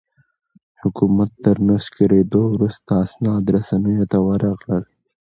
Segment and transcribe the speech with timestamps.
[0.81, 4.83] حکومت تر نسکورېدو وروسته اسناد رسنیو ته ورغلل.